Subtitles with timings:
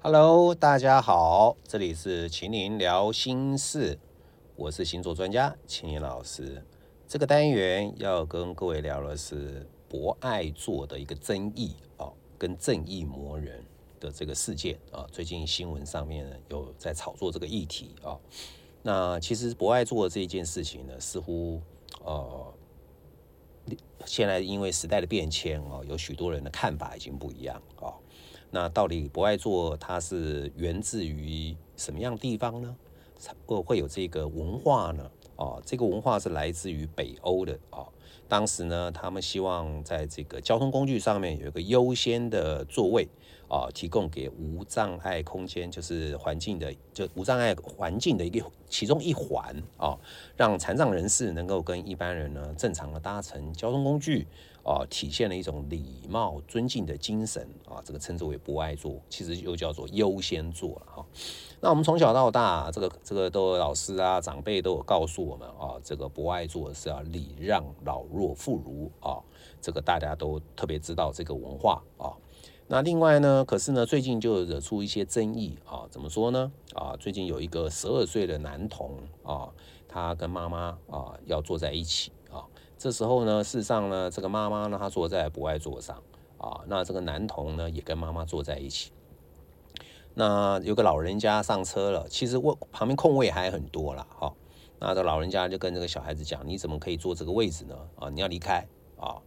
[0.00, 3.98] Hello，大家好，这里是秦林聊心事，
[4.54, 6.62] 我是星座专家秦林老师。
[7.08, 13.64] 这个单元要跟各位聊的是博爱座的一个争议啊，跟正义魔人
[13.98, 15.04] 的这个事件啊。
[15.10, 18.16] 最近新闻上面有在炒作这个议题啊。
[18.82, 21.60] 那其实博爱座这一件事情呢，似乎
[22.04, 22.54] 呃，
[24.04, 27.90] 现在因为时代的变迁啊，有许多人的看法已经不一样啊。
[28.56, 32.74] 那到底不爱座它是源自于什么样地方呢？
[33.44, 35.10] 会会有这个文化呢？
[35.36, 37.84] 哦，这个文化是来自于北欧的啊。
[38.26, 43.06] 当时呢，他们希望在这个交通工具上面有一个优先的座位
[43.48, 49.96] 啊，提供给无障碍空间，就是环境的就无障碍环境的一个其中一环啊，
[50.36, 54.26] 让残障人士能够跟一般人呢正常的搭乘交通工具。
[54.68, 61.06] 啊，体现了一种礼貌、尊敬的精神啊，这个称之为博爱座，其实又叫做优先座了哈。
[61.60, 69.22] 那我们从小到大，这个这个都有老师啊、长辈都有告诉我们啊，这个博爱座是要礼让老弱妇孺啊，
[69.62, 72.10] 这个大家都特别知道这个文化啊。
[72.68, 76.50] 那另外呢，可是呢，最近就惹出一些争议啊，怎么说呢？
[76.74, 79.48] 啊，最近有一个十二岁的男童啊，
[79.86, 82.42] 他跟妈妈啊要坐在一起啊。
[82.76, 86.02] 这时候呢，事实上呢，这个妈妈呢，她坐在博爱座上
[86.38, 88.90] 啊，那这个男童呢，也跟妈妈坐在一起。
[90.14, 94.34] 那有个老人家上车了，其实我旁边空位还很多了哈。
[94.80, 97.76] 那这老人家就跟这个小孩子讲：“你怎么可以坐这个位置呢？
[97.94, 98.66] 啊，你要离开
[98.98, 99.22] 啊。”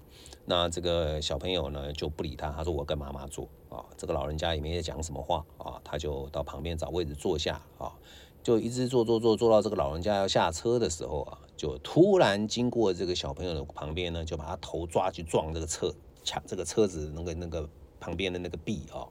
[0.50, 7.94] 那这个小朋友呢就不理他，他说：“我跟妈妈坐啊。”这个老人家也没讲什么话啊，他就到旁边找位置坐下啊。
[8.42, 19.05] 就一直坐坐坐坐到这个老人家要下车的时候啊，就突然经过这个小朋友的旁边呢，就把他头抓去撞这个车抢这个车子那个那个旁边的那个壁啊，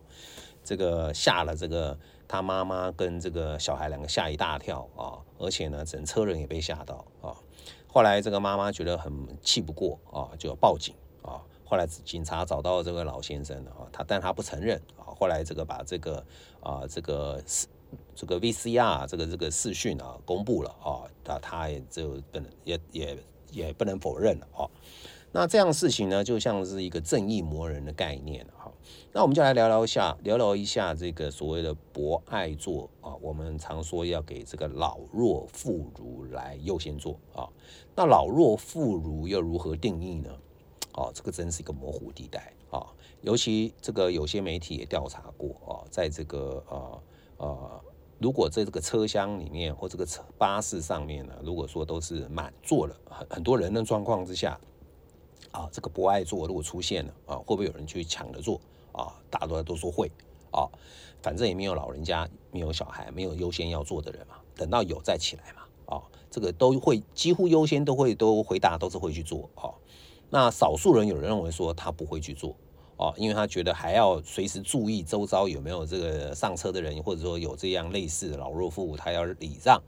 [0.64, 7.36] 这个吓了这个他妈妈跟这个小孩两个吓一大跳啊，而且呢，整车人也被吓到啊。
[7.86, 11.42] 后来这个妈妈觉得很气不过啊，就要报警啊。
[11.64, 15.12] 后来警察找到这个老先生了啊，他但他不承认啊。
[15.18, 16.24] 后来这个把这个
[16.60, 17.66] 啊这个是。
[18.14, 23.18] 这个 VCR 这个这个视讯啊，公布了啊，他他也就不能也也
[23.50, 24.68] 也不能否认了啊。
[25.32, 28.70] 那这样事情呢，就像是一个正义魔人的概念哈。
[29.14, 33.14] 那我们就来聊聊一下，聊聊一下这个所谓的博爱座啊。
[33.22, 37.48] 我们常说要给这个老弱妇孺来优先做啊。
[37.96, 40.30] 那老弱妇孺又如何定义呢？
[40.98, 42.86] 哦，这个真是一个模糊地带啊。
[43.22, 47.02] 尤其这个有些媒体也调查过啊，在这个呃。
[47.38, 47.80] 呃，
[48.18, 54.58] 如果在这个车厢里面或这个车巴士上面呢，如果说都是满座了很很多人的状况之下，
[55.52, 58.60] 啊，这个不爱坐如果出现了啊，会不会有人去抢着坐
[58.90, 59.14] 啊？
[59.30, 60.10] 大多都说会
[60.50, 60.66] 啊，
[61.22, 69.70] 反正也没有老人家，没有小孩，没有优先要坐的人嘛，等到有再起来嘛，啊，这个都会几乎优先都会都回答都是会去做啊。
[70.30, 72.56] 那少数人有人认为说他不会去做。
[72.96, 79.80] 哦，因为他觉得还要随时注意周遭有没有这个上车的人，或者说有这样类似的老弱妇孺，他要礼让，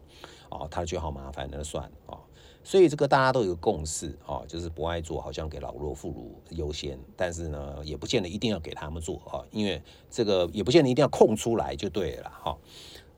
[0.48, 2.14] 哦，他觉得好麻烦，那算了啊。
[2.62, 6.12] 所以这个大家都有共识啊，就是不爱做，好像给老弱妇
[6.48, 12.56] 孺优先，但是呢，也不见得一定要给他们做啊，因为这个也不见得一定要空出来就对了哈。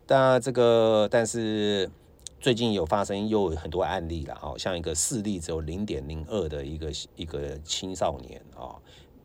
[0.06, 1.91] 但这个，但是
[2.42, 8.75] 最近有发生又有很多案例了啊，像一个视力只有零点零二的一个一个青少年啊。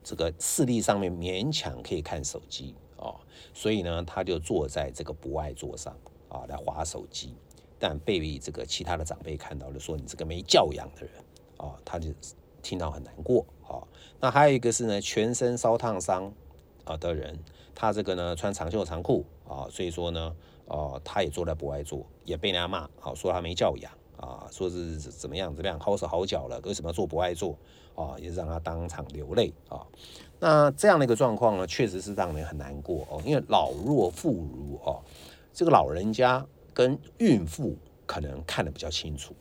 [0.04, 3.18] 这个视力上面勉强可以看手机啊，
[3.56, 5.98] 所以呢，他就坐在这个不爱座上
[6.30, 7.36] 啊来划手机，
[7.80, 11.12] 但被这个其他的长辈看到了，说你这个没教养的人
[11.58, 12.12] 啊，他就
[12.62, 13.82] 听到很难过啊。
[14.20, 16.32] 那还有一个是呢，全身烧烫伤
[16.84, 17.40] 啊的人，
[17.74, 20.36] 他这个呢穿长袖长裤啊，所以说呢，
[20.68, 23.92] 哦，他也坐在不爱座，也被人家骂，好说他没教养。
[24.18, 27.56] 啊，说是怎么样怎么样，好手好脚了，为什么坐不爱做
[27.94, 28.18] 啊？
[28.18, 29.86] 也是让他当场流泪啊。
[30.40, 33.22] 那这样的一个状况呢，确实是让人很难过哦。
[33.24, 35.04] 因为老弱妇孺哦，
[35.54, 36.44] 这个老人家
[36.74, 37.78] 跟孕妇
[38.08, 39.36] 可能看得比较清楚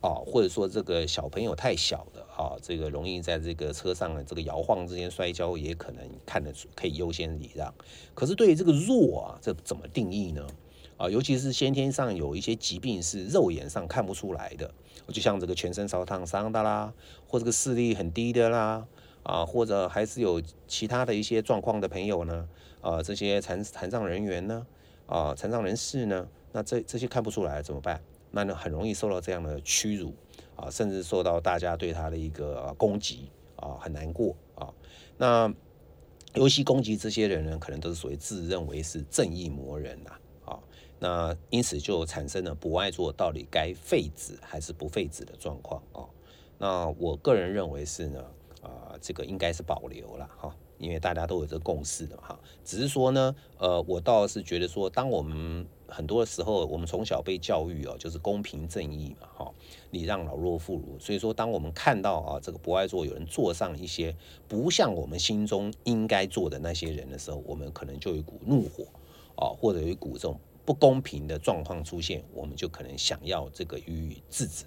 [0.00, 7.74] 哦，或者说这个小朋友太小的啊，这个容易在这个车上的这个摇晃之间摔跤，也可能看得出可以优先礼让。
[8.14, 10.46] 可是对于这个弱啊，这怎么定义呢？
[10.96, 14.72] 啊，尤其是先天上有一些疾病是肉眼上看不出来的，
[15.08, 16.92] 就像这个全身烧烫伤的啦，
[17.26, 18.86] 或这个视力很低的啦，
[19.22, 22.48] 啊，或者还是有其他的一些状况的朋友呢，
[22.80, 24.66] 啊，这些残残障人员呢，
[25.06, 28.00] 啊，残障人士呢，那这这些看不出来怎么办？
[28.30, 30.14] 那呢很容易受到这样的屈辱
[30.56, 34.72] 啊，甚至受到大家对他的一个攻击啊，很难过啊。
[35.16, 35.52] 那
[36.34, 40.10] 尤其攻击这些人呢，可能都是所谓自认为是正义魔人呐，
[40.44, 40.60] 啊，
[40.98, 46.04] 那因此就产生了不爱做到底该废止还是不废止的状况啊。
[46.58, 48.24] 那我个人认为是呢，
[48.62, 50.54] 啊，这个应该是保留了哈。
[50.78, 59.52] 因为大家都有这个共识的哈，只是说呢，呃，我倒是觉得说，当我们很多时候，我们从小被教育哦，就是公平正义嘛，哈，
[59.90, 64.14] 礼让老弱妇孺，所以说，当我们看到啊，这个不爱做有人做上一些
[64.46, 68.84] 不像我们心中应该做的那些人的时候，我们可能就有一股怒火
[69.36, 74.64] 啊，或者有一股这种不公平的状况出现，我们就可能想要这个予以制止。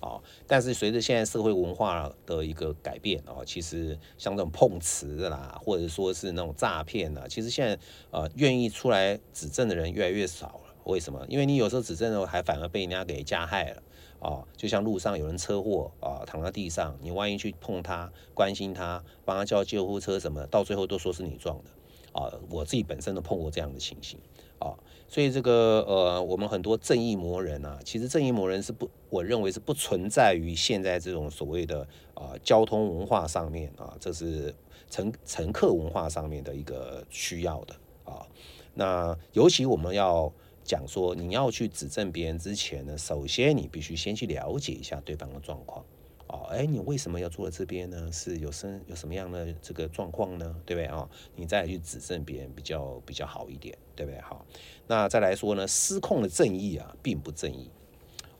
[0.00, 7.78] 啊，但是随着现在社会文化的一个改变啊，其实像这种碰瓷的啦，或者说是那种诈骗啊，其实现在
[8.10, 10.58] 呃愿意出来指证的人越来越少。
[10.84, 11.24] 为什么？
[11.28, 13.82] 因为你有时候指证的时候，还反而被人家给加害了
[14.20, 14.44] 啊。
[14.56, 22.32] 就像路上有人车祸啊，躺在地上，你万一去碰他、关心他、帮他叫救护车什么，到最后都说是你撞的啊。
[22.50, 24.18] 我自己本身都碰过这样的情形
[24.58, 24.74] 啊。
[25.08, 34.54] 所以这个呃，我们很多正义魔人啊，其实正义魔人是不，我认为是不存在于现在这种所谓的啊交通文化上面啊，这是
[34.88, 37.74] 乘乘客文化上面的一个需要的
[38.04, 38.26] 啊。
[38.72, 40.32] 那尤其我们要
[40.64, 45.84] 讲说，你要去指证别人之前呢，首先你必须先去了解一下对方的状况。
[46.28, 48.10] 哦，哎，你为什么要坐在这边呢？
[48.10, 50.56] 是有生有什么样的这个状况呢？
[50.64, 51.06] 对不对啊？
[51.36, 54.18] 你再去指证别人比较比较好一点，对不对？
[54.20, 54.46] 好，
[54.86, 57.70] 那再来说呢，失控的正义啊，并不正义。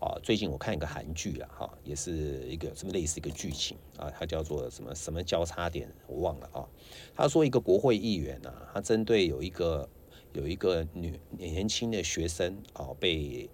[0.01, 6.67] 啊，最近我看一个韩剧啊，哈，也是一个什么类似一个剧情啊，它叫做什么什么交叉点，我忘了啊。
[7.15, 9.89] 他说一个国会议员啊，他针对有一个
[10.33, 13.49] 有一个女年轻的学生啊，被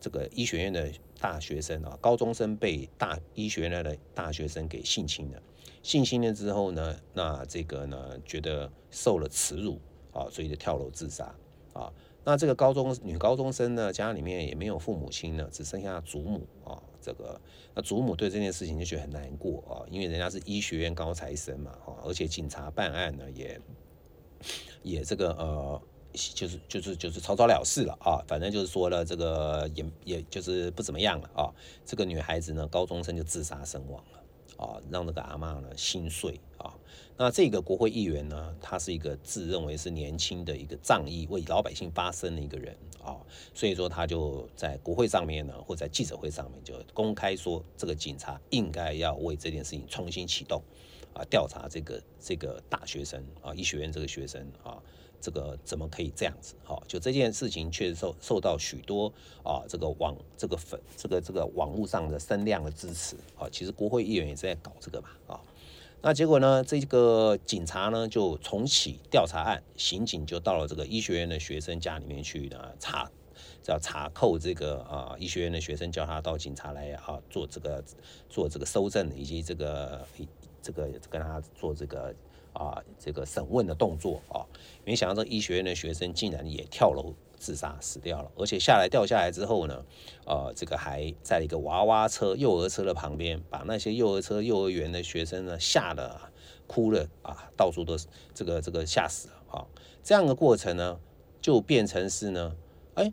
[0.00, 0.92] 这个医学院的。
[1.20, 5.42] 大学生啊，高中生被大医学院的大学生给性侵了，
[5.82, 9.80] 性侵了之后呢，那这个呢觉得受了耻辱
[10.12, 11.34] 啊，所以就跳楼自杀
[11.72, 11.90] 啊。
[12.24, 16.82] 那这个高中女高中生呢，家里面也没有父母亲呢，只剩下祖母啊。
[17.00, 17.40] 这个
[17.74, 23.58] 那祖母对这件事情就觉得很难过啊，因为人家是医学院高材生嘛，哈，而且警察办案呢也
[24.82, 25.80] 也这个呃。
[26.14, 31.50] 就是就是就是草草了事了啊，反正就是说了这个也也就是不怎么样了啊。
[31.84, 36.72] 这个女孩子呢，高中生就自杀身亡了啊，让那个阿妈呢心碎啊。
[37.16, 43.16] 那这个国会议员呢，他是一个自认为是年轻的一个仗义为老百姓发声的一个人啊，
[43.52, 50.62] 所以说他就在国会上面呢，或在记者会上面就公开说，这个警察应该要为这件事情重新启动
[51.12, 54.80] 啊，调查这个这个大学生啊，医学院这个学生啊。
[55.24, 56.54] 这个怎么可以这样子？
[56.66, 59.10] 哈，就这件事情确实受受到许多
[59.42, 63.48] 啊，这个网这个粉这个这个网络上的声量的支持啊。
[63.50, 65.40] 其实国会议员也是在搞这个嘛啊。
[66.02, 73.10] 那结果呢，这个警察呢就重启调查案，刑警就到了这个医学院的学生家里面去呢查，
[73.62, 77.82] 叫查扣这个啊医学院的学生，叫他到警察来啊做这个
[78.28, 80.06] 做这个搜证以及这个
[80.60, 82.14] 这个跟他做这个。
[82.54, 84.46] 啊，这个审问的动作啊，
[84.84, 89.84] 没想到这医学院的学生竟然也跳楼自杀死掉了，而且下来掉下来之后呢，
[90.24, 96.18] 呃，这个还在一个娃娃车、幼儿车的旁边，把那些幼儿车、幼儿园的学生呢吓得
[96.66, 99.66] 哭了啊，到处都是这个这个吓死了啊，
[100.02, 100.98] 这样的过程呢，
[101.42, 102.56] 就变成是呢，
[102.94, 103.12] 哎，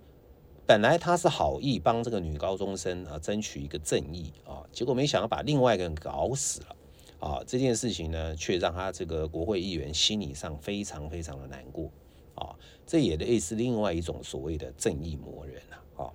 [0.65, 6.75] 本来他是好意帮这个女高中生啊争取一个正义啊，结果没想到把另外一个人搞死了。
[7.21, 11.89] 啊，这件事情呢，却让他这个国会议员心理上非常非常的难过
[12.33, 12.57] 啊。
[12.85, 16.03] 这也类似另外一种所谓的正义魔人啊。
[16.03, 16.13] 啊，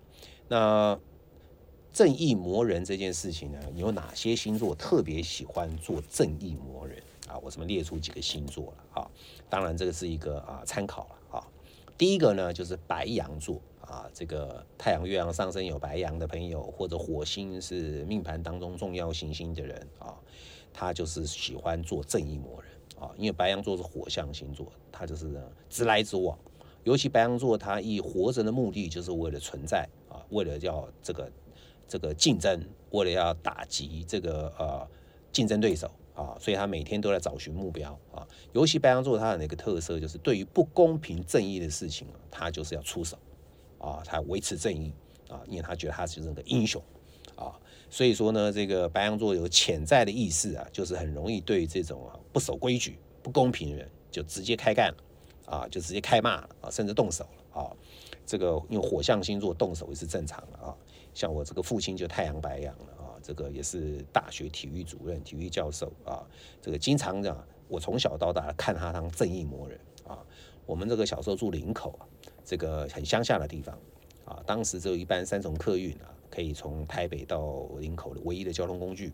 [0.48, 1.00] 那
[1.92, 7.38] 正义魔人这件事情呢，有哪些星座特别喜欢做正义魔人啊？
[7.38, 9.10] 我这么列出几个星座了啊。
[9.48, 11.46] 当然，这个是一个啊参考了啊。
[11.96, 20.12] 第一个呢，就是白羊座啊，这个太阳、月亮上升有白羊的朋友，或者火星是命盘当中重要行星的人啊。
[20.78, 26.38] 他就是喜欢做正义魔人啊，因为白羊座是火象星座，他就是直来直往。
[26.84, 31.32] 尤其白羊座，他以活着的目的就是为了存在啊，为了要这个
[31.88, 34.86] 这个竞争，为了要打击这个呃
[35.32, 38.28] 竞争对手啊，所以他每天都在找寻目标啊。
[38.52, 43.16] 尤其白羊座，他的那个特色就是对于不公平正义的事情啊，他就是要出手
[43.78, 44.92] 啊，他维持正义
[45.30, 46.82] 啊，因为他觉得他是那个英雄
[47.36, 47.54] 啊。
[47.88, 54.96] 所以说呢，这个白羊座有潜在的意识啊，就是很容易对这种啊不守规矩、不公平的人就直接开干了
[55.46, 57.70] 啊，就直接开骂了啊，甚至动手了啊。
[58.26, 60.74] 这个用火象星座动手也是正常的啊。
[61.14, 66.26] 像我这个父亲就太阳白羊了啊，这个也是大学体育主任、体育教授啊，
[66.60, 70.18] 这个经常讲我从小到大看他当正义魔人啊。
[70.66, 72.02] 我们这个小时候住林口啊，
[72.44, 73.78] 这个很乡下的地方
[74.24, 79.10] 啊，当时只有一班三重客运啊，可以从台北到林口的唯一的交通工具。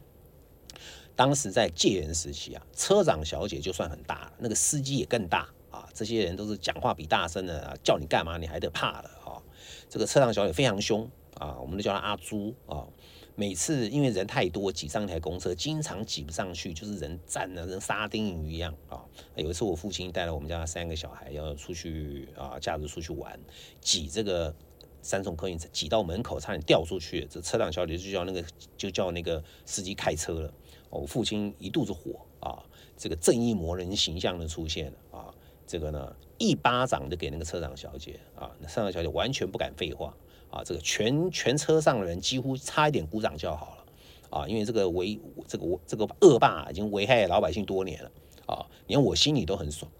[1.14, 5.88] 当时在戒严时期啊，车长小姐就算很大了，那个司机也更大啊。
[5.94, 9.40] 这些人都是讲话比大声的啊，叫你干嘛你还得怕的啊。
[9.88, 12.88] 这个车长小姐非常凶啊，我们都叫她阿朱啊。
[13.34, 19.04] 每次因为人太多，挤上一台公车，经常挤不上去，就是人站的跟沙丁鱼一样啊。
[19.36, 23.38] 有一次我父亲带了我们家三个小孩要出去啊，假日出去玩，
[23.80, 24.54] 挤这个
[25.02, 27.26] 三重客运挤到门口，差点掉出去。
[27.30, 28.42] 这车长小姐就叫那个
[28.76, 30.54] 就叫那个司机开车了。
[30.88, 32.62] 我父亲一肚子火啊，
[32.96, 35.34] 这个正义魔人形象的出现了啊，
[35.66, 40.14] 这个呢一巴掌就给那个车长小姐啊，那车长小姐完全不敢废话。
[40.50, 43.84] 啊，这个全全车上的人几乎差一点鼓掌叫好了
[44.28, 45.18] 啊，因为这个危
[45.48, 48.10] 这个这个恶霸已经危害老百姓多年了
[48.44, 49.90] 啊，连我心里都很爽。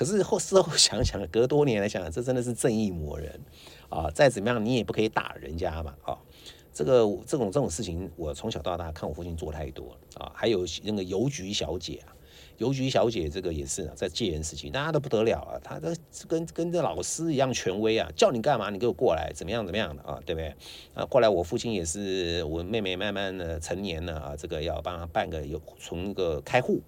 [0.00, 3.38] 可是后事后想想，隔多年来想想， 这真的是正义魔人
[3.90, 4.10] 啊！
[4.14, 6.16] 再怎么样，你也不可以打人家嘛啊！
[6.72, 10.32] 这个这种这种事情，我从小到大看我父亲做太多了啊。
[10.34, 12.16] 还有那个邮局小姐啊。
[12.56, 15.94] 邮局小姐这个也是啊，在戒严时期，大家都不得了啊，她这
[16.26, 20.48] 跟跟这老师一样权威啊，叫你干嘛你给我过来，怎么样怎么样的啊，对不对？
[20.94, 26.80] 啊，后来我父亲也是，我妹妹慢慢的成年了啊，这个要帮她办个有存个开户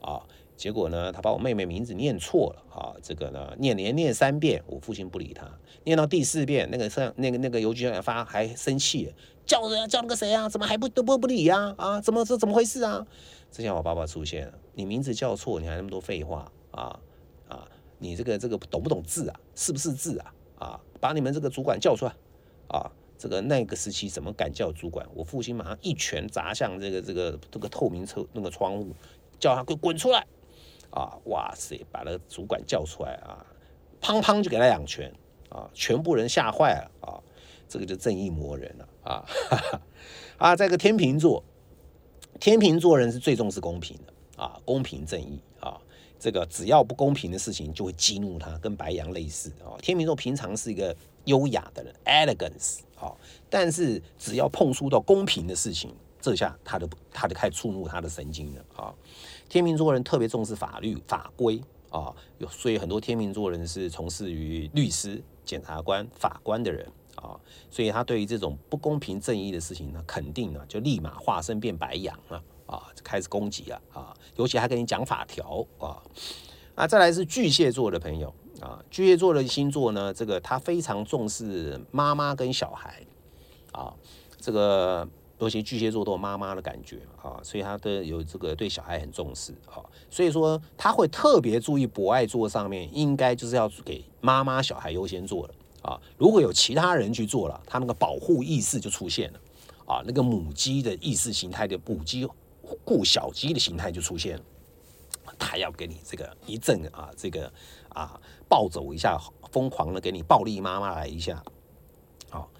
[0.00, 0.22] 啊，
[0.60, 5.50] 结果呢，他把我妹妹名字念错了啊，这个呢念连念三遍，我父亲不理他，
[5.84, 9.10] 念到第四遍，那个上那个那个邮局发还生气，
[9.46, 11.74] 叫人叫那个谁啊，怎么还不都不不理呀？
[11.78, 13.06] 啊，怎么这怎么回事啊？
[13.50, 17.00] 之前我爸爸出现了，你名字叫错，你还那么多废话啊
[17.48, 17.66] 啊！
[17.98, 19.40] 你这个这个懂不懂字啊？
[19.54, 20.34] 是不是字啊？
[20.58, 20.80] 啊！
[21.00, 22.12] 把你们这个主管叫出来
[22.68, 22.92] 啊！
[23.16, 25.06] 这个那个时期怎么敢叫主管？
[25.14, 28.90] 我父亲马上一拳砸向这个这个这个透明车那个窗户，
[29.38, 30.26] 叫他给滚出来
[30.90, 31.16] 啊！
[31.24, 33.44] 哇塞，把那个主管叫出来啊！
[34.00, 35.12] 砰砰就给他两拳
[35.48, 35.68] 啊！
[35.72, 37.20] 全部人吓坏了啊！
[37.68, 39.24] 这个就正义魔人了啊！
[40.38, 41.42] 啊， 这个天秤座。
[42.38, 45.78] 天秤座人是最重视公平的啊，公平正义啊，
[46.18, 49.76] 这个只要不公平的事情就会激怒他，跟白羊类似啊。
[49.82, 53.12] 天秤座平常是一个优雅的人，elegance 啊，
[53.50, 58.94] 但是只要碰触到公平的事情，这下他就他就开始触怒他的神经了啊。
[59.50, 66.90] 天秤座人特别重视法律法规啊，有所以很多天秤座人是从事于律师、检察官、法官的人。
[67.16, 67.38] 啊，
[67.68, 76.00] 所以他对于这种不公平正义的事情呢，肯定呢就立马化身变白羊了啊，就开始攻击了啊，尤其还跟你讲法条啊。
[76.76, 83.04] 啊，再来是巨蟹座的朋友啊，巨蟹座的星座呢，这个他非常重视妈妈跟小孩
[83.72, 83.92] 啊，
[84.38, 85.06] 这个
[85.40, 95.54] 尤其巨蟹座都有妈妈的感觉啊，所以他的有这个对小孩很重视啊，所以说他会特别注意博爱座上面应该就是要给妈妈小孩优先做的。
[95.82, 99.40] 啊，如果有其他人去做了，他那个保护意识就出现了，
[99.86, 102.28] 啊，那个母鸡的意识形态的母鸡
[102.84, 104.44] 顾小鸡的形态就出现了，
[105.38, 107.50] 他要给你这个一阵啊，这个
[107.88, 109.18] 啊暴走一下，
[109.50, 111.42] 疯狂的给你暴力妈妈来一下，
[112.28, 112.50] 好，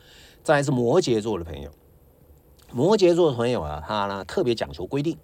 [0.42, 1.70] 再来是摩羯座的朋友，
[2.72, 5.16] 摩羯座的朋友啊，他呢特别讲求规定。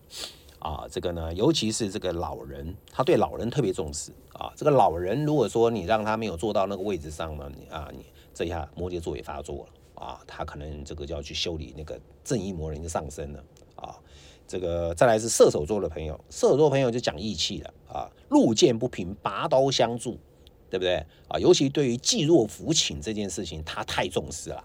[0.59, 4.53] 啊，这个呢，尤其是这个老人，他对老人特别重视啊。
[4.57, 13.45] 这个老人如果说你让他没有坐到那个位置上呢，你啊，你这下摩羯座也发作了啊，他可能这个就要去修理那个正义魔人就上升了
[13.77, 13.95] 啊。
[14.49, 20.19] 这个再来是射手座的朋友，射手座朋友就讲义气了啊，路见不平拔刀相助，
[20.69, 20.97] 对不对
[21.29, 21.39] 啊？
[21.39, 24.65] 尤其对于济弱扶倾这件事情，他太重视了。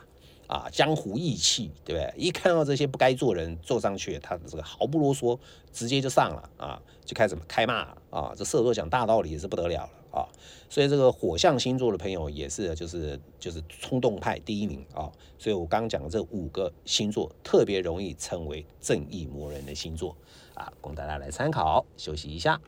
[0.51, 2.13] 啊，江湖义气，对不对？
[2.17, 5.39] 一看到这些不该做人坐上去，他这个毫不啰嗦，
[5.71, 8.33] 直接就上了啊，就开始开骂啊。
[8.35, 10.27] 这射手座讲大道理也是不得了了啊。
[10.69, 15.09] 所以这个火象星座的朋友也是，就是就是冲动派第一名啊。
[15.39, 20.17] 所以我刚刚讲的这五个星座特别容易成为正义魔人的星座
[20.53, 21.85] 啊，供大家来参考。
[21.95, 22.59] 休息一下。